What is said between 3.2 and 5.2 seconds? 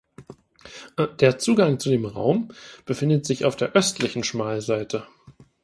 sich auf der östlichen Schmalseite.